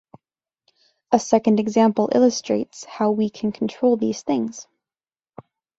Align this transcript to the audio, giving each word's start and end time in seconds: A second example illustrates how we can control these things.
A 1.11 1.19
second 1.19 1.59
example 1.59 2.09
illustrates 2.15 2.85
how 2.85 3.11
we 3.11 3.29
can 3.29 3.51
control 3.51 3.97
these 3.97 4.23
things. 4.23 4.65